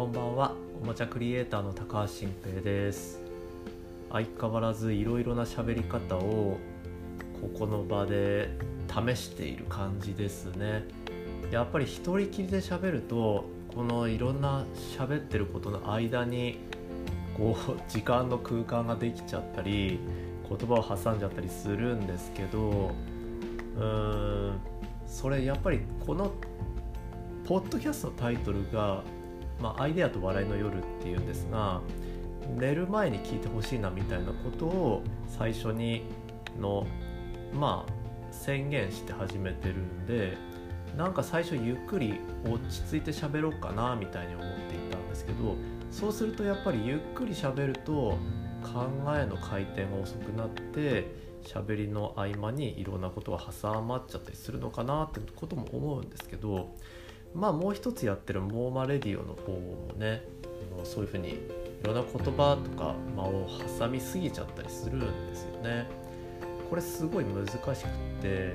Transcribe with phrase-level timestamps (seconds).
[0.00, 0.54] こんばんは。
[0.82, 3.20] おもちゃクリエイターの高橋新平です。
[4.10, 6.56] 相変わらずいろいろな喋り方を
[7.38, 8.48] ここの場で
[8.88, 10.84] 試している感じですね。
[11.50, 13.44] やっぱり一人きりで喋ると
[13.74, 14.64] このいろんな
[14.96, 16.60] 喋ってることの間に
[17.36, 20.00] こう 時間の空間ができちゃったり
[20.48, 22.92] 言葉を挟んじゃったりするんですけど
[23.76, 24.60] うーん
[25.06, 26.32] それやっぱりこの
[27.44, 29.02] ポッドキャストのタイトルが
[29.60, 31.80] 「まあ、アイデアと笑いの夜」っていうんですが
[32.58, 36.02] 寝る前に聞いてほしいなみたいなことを最初に
[36.58, 36.86] の
[37.54, 40.36] まあ宣言して始めてるんで
[40.96, 45.56] なんか最初ゆっくり落ち着いて喋ろうかなみたいに思っていたんですけど
[45.90, 48.18] そうするとやっぱりゆっくり喋ると
[48.62, 56.74] 考えの回転が遅くなって喋りの合間にいろんなことが挟まっちゃったりするのかなってことも思うんですけど
[57.34, 60.22] まあもう一つやってるモーマレディオの方もね
[60.84, 61.36] そういうふうにい
[61.84, 65.88] ろんな言葉とか間を挟みすぎちゃったりするんですよね。
[66.68, 67.74] これすごい難しくっ
[68.22, 68.52] て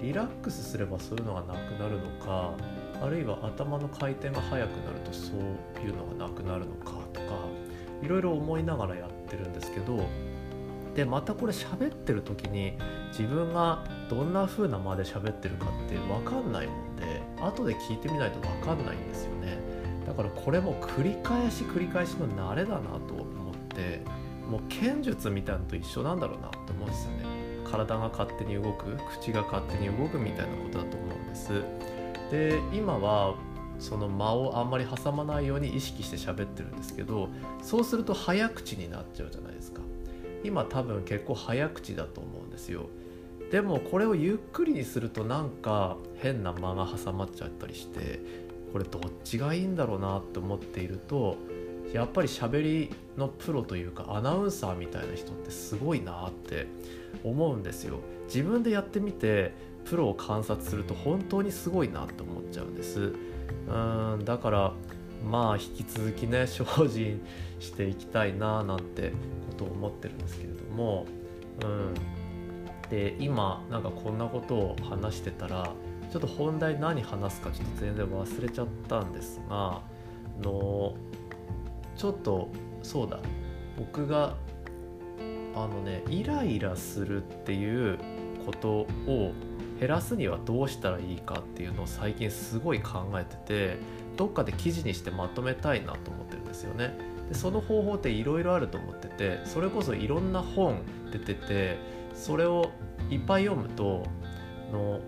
[0.00, 2.54] リラックスすればそういうのがなくなるのか
[3.02, 7.26] あるいは頭の回転が速くなるとそういうのがなくなるのかとか
[8.02, 10.08] いろいろ思いながらやってるんですけど
[10.94, 12.74] でまたこれ喋ってる時に
[13.10, 19.58] 自分がどんな風な間で喋ってるかって分かんないもんで後で聞いてみないと分かんないんですよね。
[20.06, 24.00] だからこれも繰り返し繰り返しの慣れだなと思って
[24.50, 27.24] もう剣術みたいなのと一緒なんだろうなって思うんですよね。
[27.70, 31.62] 体が勝手に動く口が勝手に動くみたいなことだと思うんです。
[32.30, 33.34] で今は
[33.78, 37.28] その間をあんまり挟まないように意識して喋ってるんですけど
[37.62, 39.82] そうすると早口になっちゃうじゃないですか。
[40.44, 42.88] 今多分結構早口だと思うんですよ。
[43.50, 48.20] でもこれをゆっくりにするとなんか変な間が挟まっちゃったりして
[48.72, 51.36] これどっちがいいんだろうなって思っていると
[51.92, 56.66] やっぱり喋りのプロというかアナウンサーみたいな人ってすごいなって
[57.24, 58.00] 思うんですよ。
[58.26, 59.54] 自分でやってみて
[59.86, 63.14] プロを観察すると本当にすごいなって思っちゃうんです。
[63.68, 63.72] う
[64.18, 64.72] んだから
[65.26, 67.22] まあ引き続きね精進
[67.58, 69.12] していきたいななんて
[69.48, 71.06] ことを思ってるんですけれども
[71.62, 71.94] うん
[72.90, 75.72] で今なんかこんなことを話してたら
[76.10, 79.80] ちょっと本題何話すかちょっと全然忘れちゃったんですが
[80.42, 80.94] の
[81.96, 82.48] ちょっと
[82.82, 83.18] そうだ
[83.76, 84.36] 僕が
[85.54, 87.98] あのねイライラするっていう
[88.46, 88.70] こと
[89.06, 89.32] を
[89.78, 93.76] 減らすにはどうしたらいいかっていうのを最近すごい考えてて
[94.16, 96.96] どっかで記事にしてまとめたいなと思ってるんですよね。
[97.28, 100.82] でその方法っていろいろあると思っててそれこそいろんな本
[101.12, 101.76] 出てて
[102.18, 102.70] それを
[103.10, 104.04] いっぱい読むと
[104.72, 105.00] の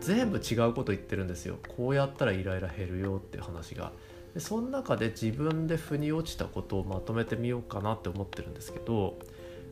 [0.00, 1.56] 全部違うこと言ってるんですよ。
[1.76, 3.92] こうやったらイライラ減るよって話が。
[4.34, 9.18] でその中で自分で腑に落ちたことをまとめてみようかなって思ってるんですけど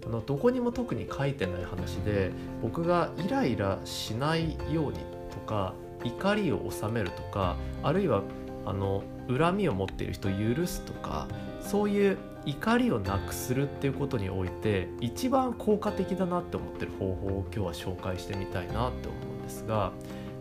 [0.05, 4.99] あのどこにも特に書いてない話で僕がイライラしないように
[5.31, 8.23] とか怒りを収めるとかあるいは
[8.69, 11.27] あの恨みを持っている人を許すとか
[11.61, 19.93] そういう怒りをなくするっていうことにおいて一番効果的だなって思ってる方法を今日は紹介してみたいなって思うんですが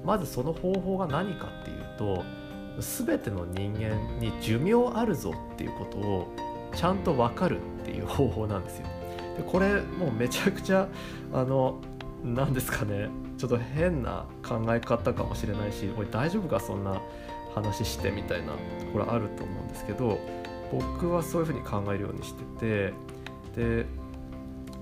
[0.05, 2.23] まずその方法が何かっていうと
[2.79, 6.33] 全ての人間に寿命あるぞっていうことを
[6.75, 8.87] ちゃんと分かるっていう方法なんですよ。
[9.37, 10.87] でこれもうめちゃくちゃ
[11.33, 11.81] あの
[12.23, 17.01] 何ですかねちょっと変な考え方かもしれないしこれ大丈夫かそんな
[17.61, 18.59] 話してみたいなと
[18.93, 20.19] これあると思うんですけど
[20.71, 22.93] 僕はそういうふうに考えるようにしてて
[23.55, 23.85] で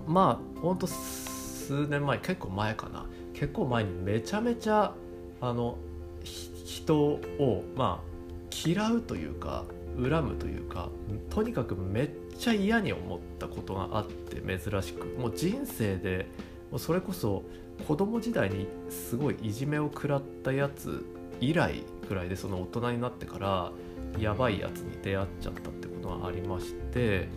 [0.07, 3.05] まあほんと数年前結構前かな。
[3.33, 4.93] 結構前にめちゃめちゃ
[5.41, 5.77] あの
[6.23, 9.65] 人をまあ嫌うというか
[10.01, 10.89] 恨むというか
[11.29, 15.05] とにかくめっちゃ嫌に思ったことがあって珍しく。
[15.19, 16.27] もう人生で
[16.71, 17.43] もうそれこそ
[17.87, 21.05] 子供時代にすごいいじめを食らったやつ
[21.41, 23.71] 以来くらいでその大人になってから
[24.19, 27.27] やばいやつに出会っちゃったってことがありまして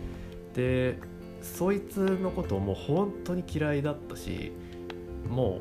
[0.53, 0.99] で
[1.41, 4.51] そいつのことをもう本当に嫌いだったし
[5.29, 5.59] もう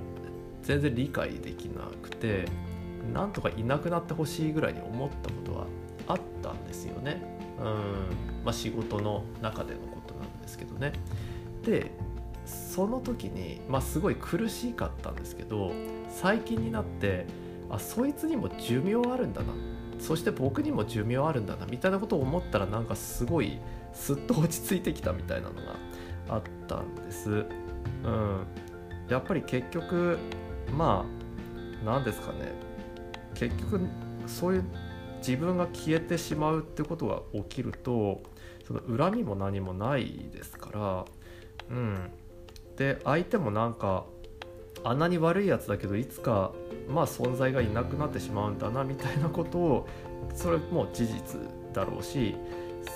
[0.62, 2.46] 全然理解できなくて
[3.12, 5.66] なんとかいなくなってほしいぐらいに思ったことは
[6.08, 7.22] あったんですよね。
[7.58, 7.64] うん
[8.44, 10.92] まあ、仕事の中でのことなんですけどね。
[11.64, 11.90] で
[12.44, 15.72] その時に、まあ、すごい苦しかったんですけど
[16.08, 17.26] 最近になって
[17.70, 19.52] あそいつにも寿命あるんだな。
[19.98, 23.58] そして僕にも寿命あるんだなみたいなことを思ったらなんかすごい
[23.92, 25.74] すっと落ち着いてきたみたいなのが
[26.28, 27.30] あったんです。
[27.30, 28.46] うん、
[29.08, 30.18] やっぱり結局
[30.72, 32.52] まあ何ですかね。
[33.34, 33.80] 結局
[34.26, 34.64] そういう
[35.18, 38.22] 自分が消えてしまうってことが起きると
[38.66, 41.04] その恨みも何もないですから。
[41.70, 42.10] うん。
[42.76, 44.04] で相手もなんか
[44.84, 46.52] あんなに悪いやつだけどいつか
[46.88, 49.88] まあ存在がいなくなってしまうんだなみたいなことを
[50.34, 51.40] それも事実
[51.72, 52.34] だろうし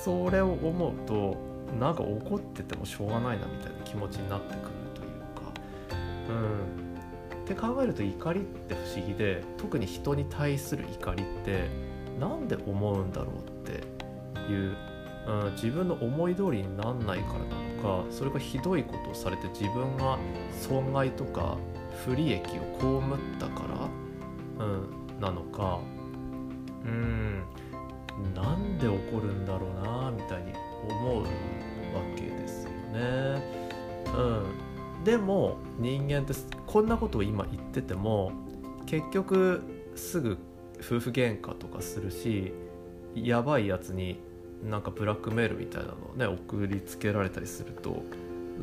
[0.02, 1.36] それを思うと
[1.78, 4.60] なんか怒っててもしょうがないなみたいな気持ちになってくる
[4.94, 5.52] というか。
[6.28, 6.82] うん。
[7.42, 11.68] って考えると怒りって不思議で特に人に対する怒りって
[12.20, 13.84] 何で思うんだろうって
[14.50, 14.76] いう、
[15.26, 20.18] うん、自分の思い通りになんないからなのかそれがひどいことをされて自分が
[20.52, 21.56] 損害とか
[22.04, 23.64] 不利益を被ったか
[24.58, 25.78] ら、うん、なのか
[26.84, 27.44] うん
[28.34, 30.52] なんで起こるんだろうなみたいに
[30.88, 31.28] 思うわ
[32.16, 33.42] けですよね。
[34.14, 36.34] うん、でも人間って
[36.66, 38.32] こんなことを今言ってても
[38.86, 39.62] 結局
[39.94, 40.38] すぐ
[40.80, 42.52] 夫婦喧嘩とかするし
[43.14, 44.20] やばいやつに
[44.62, 48.02] なんかブラックメールみたいなのをね送りつけられたりすると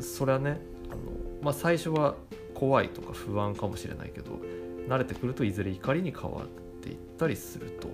[0.00, 0.60] それはね
[0.90, 0.98] あの、
[1.42, 2.14] まあ、最初は
[2.60, 4.38] 怖いとか不安かもしれないけど
[4.86, 6.46] 慣れてくるといずれ怒りに変わっ
[6.82, 7.88] ていったりすると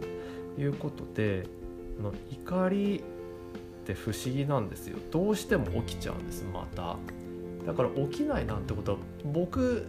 [0.60, 1.44] いうことで
[2.02, 4.98] の怒りって不思議なんですよ。
[5.12, 6.96] どうしても起きちゃうんですまた。
[7.64, 9.86] だから起きないなんてことは僕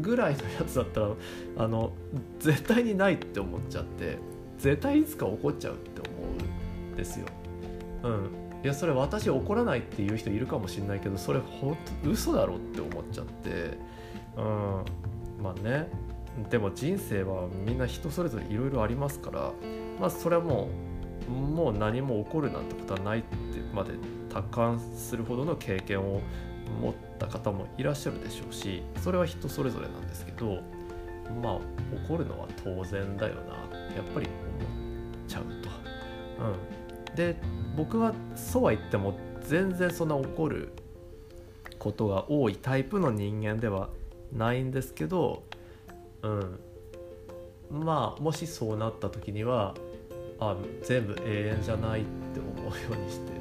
[0.00, 1.10] ぐらいのやつだったら
[1.58, 1.92] あの
[2.40, 4.18] 絶対にないって思っちゃって
[4.58, 6.18] 絶対いつか起こっちゃうって思
[6.90, 7.26] うんですよ。
[8.02, 13.78] うん、いやそれ私怒らないっていう人いるかもしれないけどそれ本当嘘だろって思っちゃって、
[14.36, 14.84] うん、
[15.42, 15.88] まあね。
[16.48, 19.52] でも人生はみんな人それぞれいろいろありますから。
[20.00, 20.68] まあそれはも
[21.28, 23.28] うもう何も起こるなんてことはないって
[23.72, 23.92] まで
[24.32, 26.20] 達観するほどの経験を
[26.80, 30.62] 持った方もいらっしゃるでしょうしそれは人それぞれなんですけど
[31.42, 31.58] まあ
[32.08, 33.54] 怒るのは当然だよな
[33.94, 35.70] やっぱり思っちゃうと。
[36.40, 37.36] うん、で
[37.80, 40.74] 僕はそうは言っても全然そんな怒る
[41.78, 43.88] ことが多いタイプの人間では
[44.34, 45.44] ないんですけど、
[46.20, 46.60] うん、
[47.70, 49.74] まあもしそうなった時には
[50.38, 53.40] あ全部永遠じゃないって思うようにしてる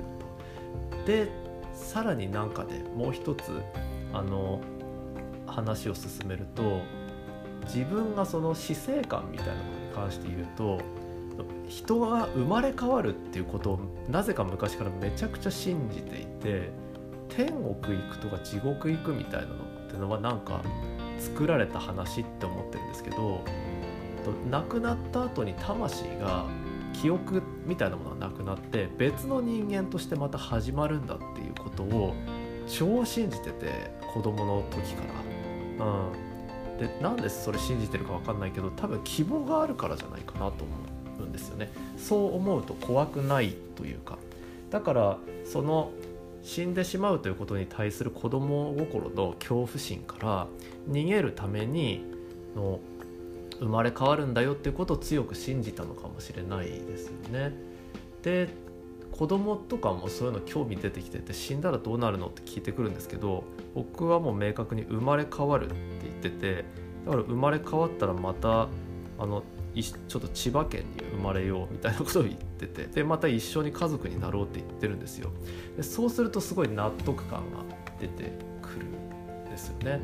[1.02, 1.06] と。
[1.06, 1.28] で
[1.74, 3.52] さらになんかねもう一つ
[4.14, 4.62] あの
[5.48, 6.80] 話を進めると
[7.66, 10.80] 自分がその死生観みたいなものに関して言うと
[11.68, 16.70] 人が生まれ変わるっていうことをなぜか昔からめちゃくちゃ信じていて
[17.30, 20.62] 天国行くとか地獄行くみたいなのってのはなんか
[21.20, 23.44] 作られた話って思ってるんですけど
[24.50, 26.46] 亡くなった後に魂が
[26.94, 32.14] 記憶みたいなものがなくなって別の人間としてまた始まるんだっていうことを
[32.68, 35.04] 超信じてて子供の時か
[35.78, 35.86] ら。
[35.86, 40.89] うん、でなんでそれ信じてるか分かんないけど多分希望があるからじゃないかなと思う
[41.26, 41.72] んですよね。
[41.98, 44.18] そう思うと怖くないというか
[44.70, 45.92] だからその
[46.44, 50.48] 死んでしまうということに対する子供心の恐怖心から
[50.90, 52.04] 逃げるために
[52.56, 52.80] の
[53.60, 57.54] 生まれ変わるんだよっていうことを強く信じたのかもしれないですよね。
[58.24, 58.50] で
[59.12, 63.44] 子供とかもそういうの興味出てきてて死んだらどうなるのって聞いてくるんですけど
[63.76, 66.66] 僕はもう明確に生まれ変わるって言ってて
[67.06, 68.70] だから生まれ変わったらまた
[69.18, 69.44] あの
[69.76, 75.32] ちょっと千葉県に生まれようみたいなことを言っててでまた一緒に家族になろうって言ってるんですよ
[75.78, 77.64] でそうするとすごい納得感が
[78.00, 80.00] 出てくるんですよね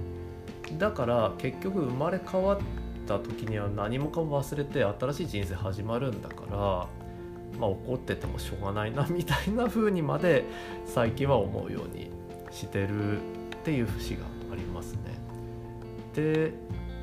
[0.78, 2.60] だから結局生まれ変わっ
[3.08, 6.88] た時には何もかも忘れて新しい人生始まるんだからま
[7.62, 10.46] あ怒っててもしょうがないなみたいな風にまで
[10.86, 12.12] 最近は思うように
[12.52, 13.22] してるっ
[13.64, 15.00] ていう節がありますね。
[16.14, 16.54] で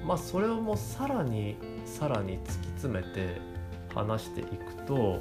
[0.05, 3.41] まあそれをもうさらにさらに突き詰めて
[3.95, 5.21] 話していくとと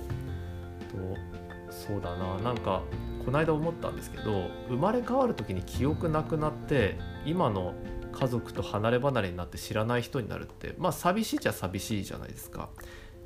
[1.69, 2.37] そうだな。
[2.39, 2.81] なんか
[3.25, 7.73] この間思ったんですけど生まれ変わる時に記憶なくなって今の
[8.11, 12.69] 家族と離れ離れになって知らない人になるってまあ寂しいじゃ寂しいじゃないですか。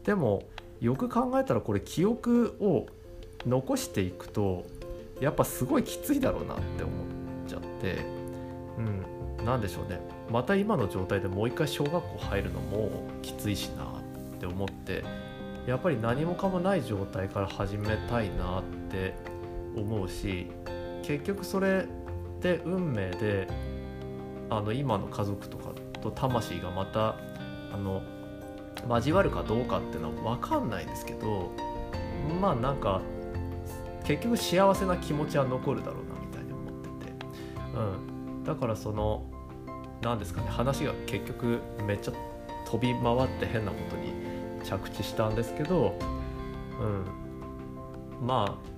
[0.03, 0.43] でも
[0.81, 2.87] よく考えたらこれ記憶を
[3.47, 4.65] 残していくと
[5.21, 6.95] やっぱすごいきついだろうなって思っ
[7.47, 8.05] ちゃって。
[8.77, 9.45] うん。
[9.45, 9.99] 何でしょうね。
[10.29, 12.89] また今の状態でもう一回小学校入るのも
[13.21, 15.03] きついしなって思って
[15.67, 19.13] やっぱり何もかもない状態から始めたいなって
[19.75, 20.47] 思うし
[21.03, 21.87] 結局それ
[22.37, 23.47] って運命で
[24.49, 27.15] あの今の家族とかと魂がまた
[27.73, 28.01] あの
[28.87, 31.51] 交わるかどうかっていうのは分かんないですけど
[32.41, 33.01] まあなんか
[34.03, 37.11] 結局幸せな気持ちは残るだろうなみたいに思ってて、
[37.75, 39.23] うん、だからその
[40.05, 42.13] 何ですかね話が結局めっちゃ
[42.65, 44.13] 飛び回って変なことに
[44.63, 45.97] 着地したんですけど、
[46.79, 48.75] うん、まあ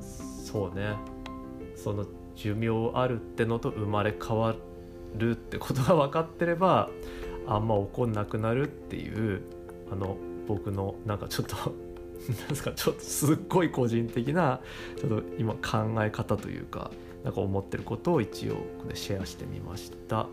[0.00, 0.96] そうね。
[1.76, 2.04] その
[2.36, 4.54] 寿命あるってのと生まれ変わ
[5.16, 6.90] るってことが分かってれば
[7.46, 9.42] あんま怒んなくなるっていう
[9.90, 10.16] あの
[10.46, 11.56] 僕のなんかちょっと
[12.40, 14.60] なんですかちょっとすっごい個人的な
[14.96, 16.90] ちょっと今考え方というか
[17.24, 18.56] なんか思ってることを一応
[18.94, 20.26] シェアしてみました。